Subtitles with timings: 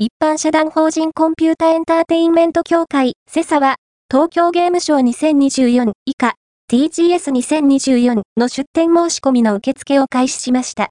[0.00, 6.36] 一般社団法人コンピュータエンターテインメント協会、セサは、東京ゲームショー2024以下、
[6.70, 10.86] TGS2024 の出展申し込みの受付を開始しました。